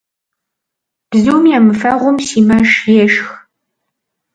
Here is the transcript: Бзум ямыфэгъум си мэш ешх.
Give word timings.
Бзум 1.09 1.43
ямыфэгъум 1.57 2.17
си 2.27 2.39
мэш 2.47 2.71
ешх. 3.03 3.27